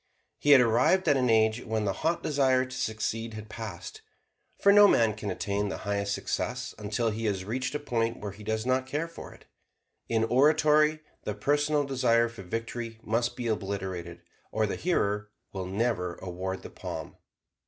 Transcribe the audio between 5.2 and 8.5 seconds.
attain the highest success until he has reached a point where he